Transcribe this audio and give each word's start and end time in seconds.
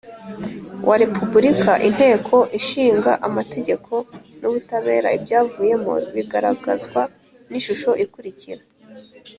wa 0.87 0.95
Repubulika 1.03 1.71
Inteko 1.87 2.35
ishinga 2.59 3.11
amategeko 3.27 3.93
n 4.39 4.43
Ubutabera 4.49 5.09
Ibyavuyemo 5.17 5.93
bigaragazwa 6.15 7.01
n 7.49 7.51
ishusho 7.59 7.91
ikurikira 8.03 8.63